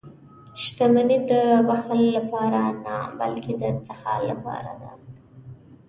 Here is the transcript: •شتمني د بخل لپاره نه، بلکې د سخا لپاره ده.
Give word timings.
•شتمني 0.63 1.17
د 1.31 1.31
بخل 1.67 1.99
لپاره 2.17 2.61
نه، 2.85 2.97
بلکې 3.19 3.51
د 3.61 3.63
سخا 3.87 4.15
لپاره 4.29 4.71
ده. 4.81 4.91